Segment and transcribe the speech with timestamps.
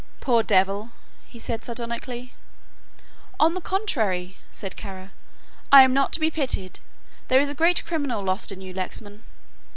[0.19, 0.89] "Poor devil,"
[1.27, 2.33] he said sardonically.
[3.39, 5.11] "On the contrary," said Kara,
[5.71, 6.79] "I am not to be pitied.
[7.27, 9.21] There is a great criminal lost in you, Lexman."